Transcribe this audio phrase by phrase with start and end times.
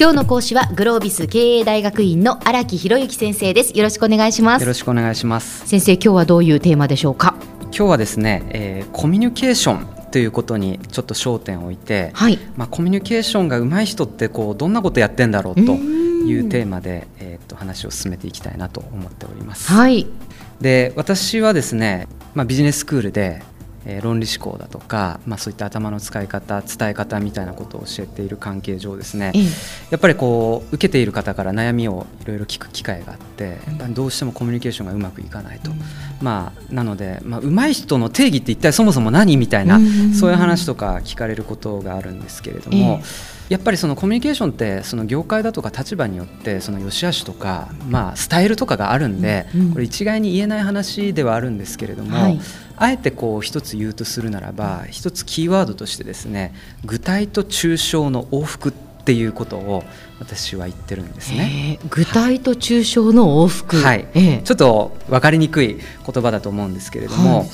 [0.00, 3.76] 今日の講師はグロービス経営大学院の荒木博之先生です。
[3.76, 4.62] よろしくお願いします。
[4.62, 5.68] よろしくお願いします。
[5.68, 7.34] 先生今日はどういうテーマでしょうか？
[7.64, 19.70] 今日はですね、えー、コミュニケーションということにちょっと焦点を置いて、はい、まあ、コミュニケーションが上手い人ってこうどんなことやってんだろうというテーマで、えー、と話を進めていきたいなと思っております。
[19.70, 20.06] はい、
[20.62, 23.42] で私はですね、まあ、ビジネススクールで
[23.86, 29.32] え論理思考だとか、まあ、そういった頭の使い方伝え方みたいなことを教えている関係上ですね、
[29.90, 33.58] やっぱりこう受けている方から悩みをいろいろ聞く機会があって
[33.90, 35.70] どうしてもコミュニケーションがうまくいかないと、
[36.20, 39.80] まあ、なので、まあ、上手い人の定義って一体そもそも何みたいな、
[40.14, 43.02] そういう話とか聞かれることがあるんですけれども。
[43.50, 52.38] やっぱりそのコミュニケーションってその業界だとか立場によってその良し悪しとか、まあ、スタイルとかがあるんで、これ一概に言えない話ではあるんですけれども、
[52.80, 59.84] あえてこう一つ言うとするならば一つキーワードとしてですね具体と抽象の往復っていうことを
[60.18, 61.78] 私は言ってるんですね。
[61.90, 67.48] 具体と抽象の往復、はい、えー、ちょっと分かりにくい言葉だと思うんですけれども、はい。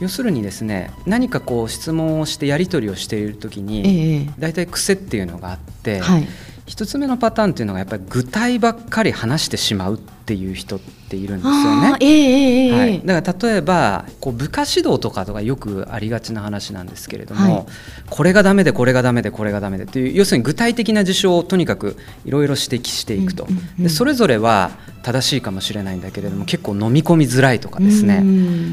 [0.00, 6.28] 要するにですね何かこう質問をしてやり取りをしている時に、大体癖っていうのがあって、はい、
[6.66, 9.98] 1つ目のパターンっていうのがやっぱり具体ばっかり話してしまうっ
[10.28, 11.96] ていう人っているんですよね。
[12.00, 17.66] えー、はい、だから例えばこう部下指導とかとかよくありがちな話なんですけれども、はい、
[18.10, 23.46] これがダメでこれがダメでこれがダメでっていう要するに具体的な事象をとにかくいろいろ指摘していくと、
[23.78, 28.22] でそれぞれは正しいかもしれないんだけれども結構飲み込みづらいとかですね、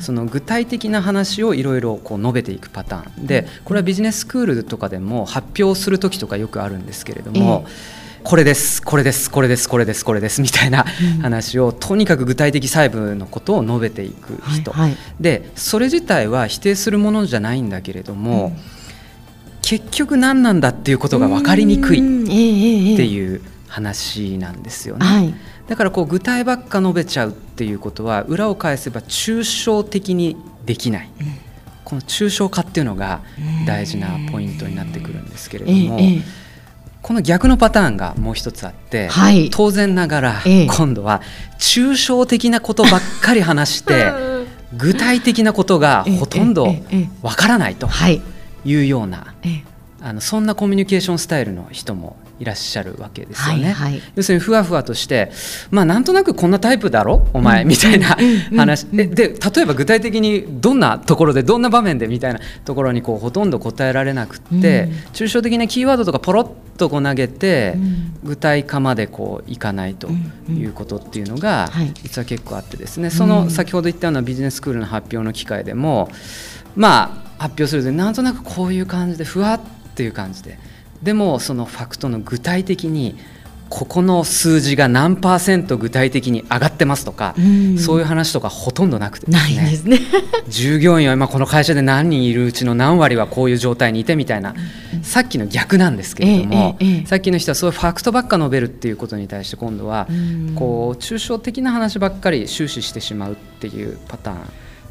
[0.00, 3.26] その具体的な話をいろいろ述べていくパターン。
[3.26, 7.64] でこれはビジネススクールとかでも発表する時とかよくあるんですけれども。
[7.66, 10.84] えーこれですこれですこれですこれですこれですみたいな
[11.22, 18.56] 話を、とにかく具体的細部のことを述べていく人、はいはい、でそれ自体は否定するものじゃないんだけれども、うん、
[19.62, 25.06] 結局何なんだっていうことが分かりにくいっていう話なんですよね。
[25.06, 25.34] はい、
[25.66, 30.36] だからこう具体ばっか述べちゃうっていうことは裏を返せば抽象的に
[30.66, 31.10] できない。
[31.18, 31.48] うん。
[31.82, 33.22] この抽象化っていうのが
[33.66, 35.98] 大事なポイントになってくるんですけれども、
[37.08, 41.22] この逆のパターンがもう一つあって、はい、当然ながら今度は
[41.58, 44.12] 抽象的なことばっかり話して
[44.76, 46.68] 具体的なことがほとんど
[47.22, 48.20] わからないとい。
[48.74, 49.34] うような
[50.00, 55.32] あのそんなコミュニケーションスタイルの人もいらっしゃるわけですよね、はいはい、要するにふわふわとして
[55.70, 58.16] まあなんとなくこんなタイプだろお前、みたいな
[58.56, 67.74] 話、で例えば具体的にどんなところでどんな場面でみたいなところにこうほとんど答えられなくって、抽象的なキーワードとかポロッとこう投げて、
[68.22, 70.08] 具体化までこういかないと
[70.48, 71.70] いうことっていうのが
[72.02, 76.08] 実は結構あってですね、その先ほど言ったようなビジネススクールの発表の機会でも
[76.76, 79.60] まあ発表するとなんとなくこういう感じでふわっ
[79.98, 80.58] ていう感じで。
[81.02, 83.16] でもそのファクトの具体的に
[83.68, 89.70] ここの数字が何パーセント具体的に上がってますとか、うん、そういう話とかほとんどなくてですね。
[89.70, 89.98] ですね。
[90.48, 94.54] 従業員は今この会社で何人いるうちの何割はこういう状態にいてみたいな、
[94.94, 104.38] うん、さっきの逆なんですけれども、えええ、さっきの人はそういうファクトばっか述べるっていうことに対して今度は、うん、こう抽象的な話ばっかり終始してしまうっていうパターン。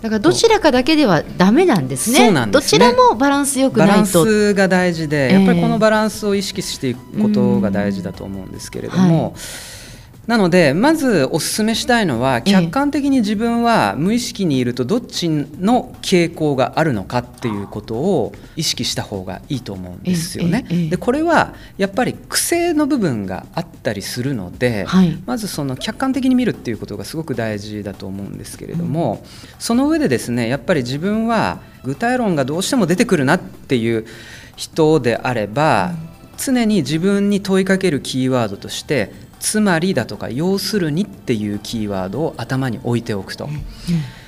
[0.01, 2.27] だからどちらかだけではダメなんですね。
[2.27, 3.93] す、ね、どちらもバランスよくないと。
[3.93, 9.35] バランスが大事で、やっぱりこのバランスを意識していくことが大事だと思うんですけれども。
[10.27, 20.63] なのでまずお勧めしたいのは客観的に自分は無意識にいるとどっちの傾向があるのかっていうことを意識した方がいいと思うんですよね。
[20.89, 29.23] でこれはやっぱり癖の部分があったりするので、はい、まずその客観的に見るっていうことがすごく大事だと思うんですけれども、
[29.59, 34.05] その上でですねやっぱり自分は具体論がどうしても出てくるなっていう
[34.57, 35.93] 人であれば、
[36.37, 43.45] 常に自分に問いかけるキーワードとしてつまりだとか要するにっていうキーワードを頭に置いておくと。
[43.45, 43.47] う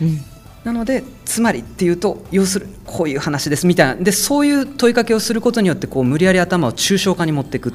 [0.03, 0.19] んうん、
[0.63, 3.95] なのでつまりっていうと要するこういう話ですみたいな。
[3.95, 7.73] でそういう問いかけをすることによってこう無理やり頭を抽象化に持っていくっ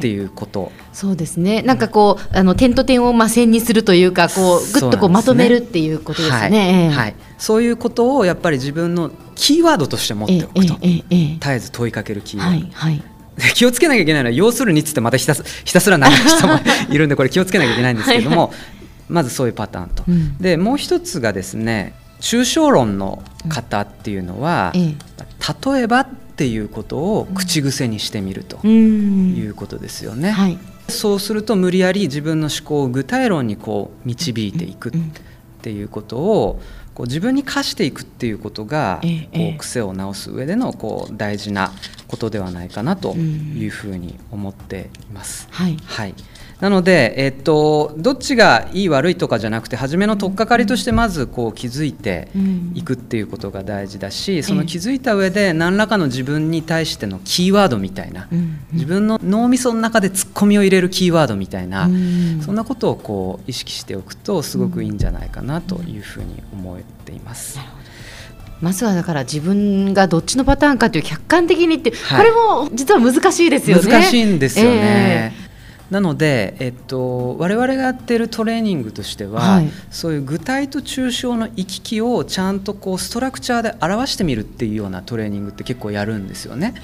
[0.00, 1.62] ていうこと、はいはいはい、そうですね。
[1.62, 6.88] なんかこう、あの点と点をまあ線にするというかこうぐっとこうまとめるっていうことですね。
[6.88, 12.52] はい、はい、そういうことをやっぱり自分のキーワードとして持っておくと、絶えず問いかけるキーワード。
[12.52, 13.13] はいはい
[13.54, 16.60] 気をつけなきゃいけないのは要するにっつってまたひたすひたすら流す人も
[16.90, 18.56] いるんで これ気をつけなきゃいけないんですけれどもはい、
[19.08, 20.04] まずそういうパターンと。
[20.06, 24.98] うん、でもう一つがですね抽象論の方っていうのは、うん、
[25.74, 30.30] 例えばっていうことを口癖にしてみるということですよね。
[30.30, 30.58] はい、
[30.88, 34.92] そうすると無理やり自分の思考を具体論にこう導いていくっ
[35.62, 36.60] ていうことを
[36.94, 39.08] こう自分に課していくっていうことが、こ
[39.54, 41.72] う癖を直す上でのこう大事な
[42.08, 45.48] ことではないかなというふうに思っています。
[45.50, 46.14] はい、はい
[46.64, 52.30] なので、えっと、どっちがいい悪いとかじゃなくて初めの取っかかりとしてまずこう気づいて
[52.72, 58.28] いくっていうことが大事だし、その気づいた上で何らかの自分に対してのキーワードみたいな、
[58.72, 61.86] 自分の脳みその中でツッコミを入れるキーワードみたいな、
[62.42, 67.60] そんなことをこう意識しておくとすごくいいんじゃないかなというふうに思っています。
[68.62, 73.92] まずはだから自分がどっちのパターンかという客観的にって、はい、これも実は難しいですよね。
[73.92, 75.32] 難しいんですよね。
[75.36, 75.43] えー
[75.90, 86.74] なので、えっと、我々がやってるトレーニングとしては、はい、そういう具体と抽象の行き来をちゃんとこうストラクチャーで表してみるっていうようなトレーニングって結構やるんですよね。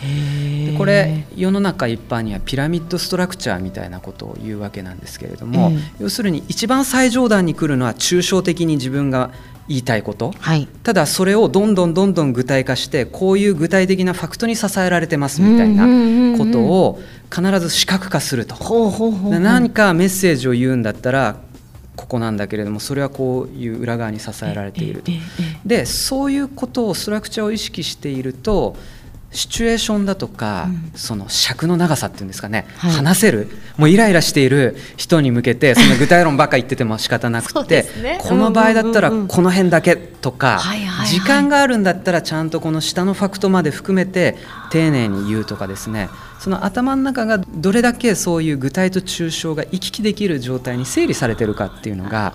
[0.71, 9.31] でこれ世の中一般にはピラミッドストラクチャーみたいなことを言うわけなんですけれども、要するに一番最上段に来るのは抽象的に自分が
[9.71, 16.99] 言いたいこと、はい、ただそれをどんどんどんどん具体化してこういう具体的なファクトに支えられてますみたいなことを
[17.33, 18.57] 必ず視覚化すると
[19.41, 21.37] 何かメッセージを言うんだったら
[21.97, 25.13] ここなんだけれどもそれはこういう裏側に支えられていると。
[25.65, 28.77] でそういうことをストラクチャーを意識していると
[29.33, 33.49] シチュエーションだとか、うん、その尺の長さっていうんですかね、はい、話せる。
[33.77, 40.61] もうイライラしている人に向けて その具体論ばっか言ってても仕方なくてね、この場合だったらこの辺だけとか、
[41.07, 44.37] 時間があるんだったらちゃんとこの下のファクトまで含めて
[44.71, 46.09] 丁寧に言うとかですね。
[46.41, 52.33] その頭の中がどれだけそういう具体と抽象が行き来できる状態に整理されてるかっていうのが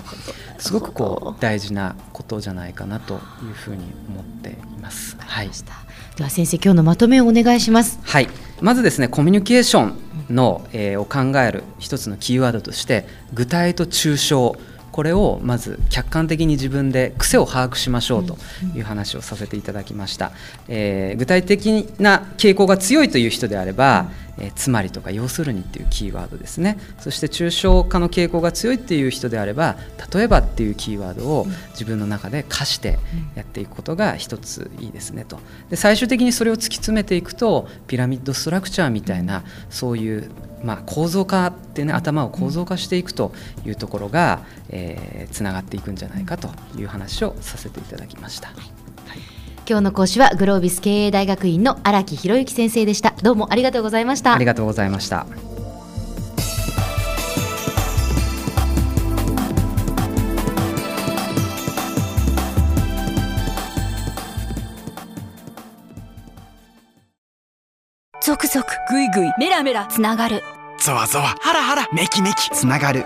[0.60, 3.18] すごくこう大事なことじゃないかなとい
[3.50, 5.18] うふうに思っています。
[5.20, 5.50] はい
[6.18, 8.00] では先生今日のまとめをお願いします。
[8.02, 8.30] はい。
[8.62, 9.98] まずですねコミュニケーション
[10.30, 14.56] の、えー、を考える一つのキーワードとして具体と抽象。
[14.94, 18.38] これをまず客観的に自分で癖を把握しましょうと
[18.76, 20.32] いう話をさせていただきました、
[20.70, 26.78] えー、具体的な傾向が強いという人であれば、えー、つまりとか要するにっていうキーワードですね。
[27.00, 29.76] そして抽象化の傾向が強いっていう人であれば
[30.14, 33.00] 例えばっていうキーワードを自分の中で課して
[33.36, 35.40] やっていくことが一ついいですねと。
[35.70, 40.30] で最終的にそれを突き詰めていくとピラミッドストラクチャーみたいなそういう
[40.64, 43.32] まあ、構造化ってね頭を構造化していくと
[43.66, 48.52] いうところがつな、えー、がっていくんじゃないかという話をさせていただきました。
[49.66, 53.16] はい今日の講師はグロービス経営大学院の荒木博之先生でした。
[53.24, 54.36] どうもありがとうございました。
[54.36, 55.26] ありがとうございました。
[68.22, 70.44] 続々ぐいぐいメラメラつながる。
[70.80, 73.06] ゾワゾワハラハラメキメキつながる